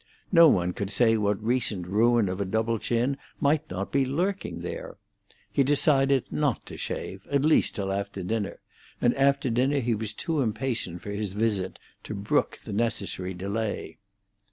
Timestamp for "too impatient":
10.13-11.03